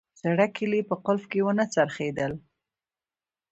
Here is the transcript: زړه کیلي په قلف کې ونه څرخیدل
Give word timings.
زړه 0.21 0.45
کیلي 0.55 0.81
په 0.89 0.95
قلف 1.05 1.23
کې 1.31 1.39
ونه 1.45 1.65
څرخیدل 1.73 2.31